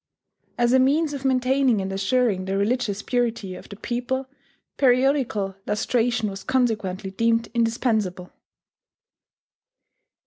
[0.57, 4.27] As a means of maintaining and assuring the religious purity of the people
[4.75, 8.33] periodical lustration was consequently deemed indispensable.